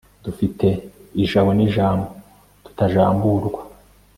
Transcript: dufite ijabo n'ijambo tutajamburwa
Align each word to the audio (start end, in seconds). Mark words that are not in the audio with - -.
dufite 0.25 0.67
ijabo 1.23 1.49
n'ijambo 1.57 2.05
tutajamburwa 2.63 3.61